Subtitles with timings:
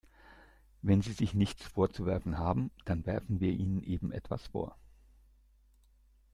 [0.81, 4.75] Wenn Sie sich nichts vorzuwerfen haben, dann werfen wir Ihnen eben etwas vor.